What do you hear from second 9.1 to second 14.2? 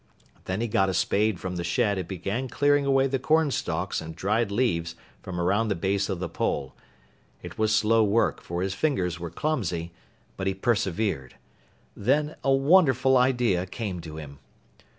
were clumsy, but he persevered. Then a wonderful idea came to